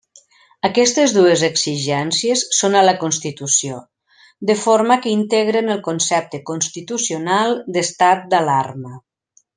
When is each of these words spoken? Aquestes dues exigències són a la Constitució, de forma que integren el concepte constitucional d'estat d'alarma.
Aquestes 0.69 1.11
dues 1.17 1.43
exigències 1.47 2.43
són 2.59 2.77
a 2.79 2.81
la 2.87 2.95
Constitució, 3.03 3.77
de 4.51 4.57
forma 4.63 4.99
que 5.05 5.13
integren 5.19 5.73
el 5.75 5.83
concepte 5.89 6.41
constitucional 6.51 7.59
d'estat 7.77 8.29
d'alarma. 8.33 8.97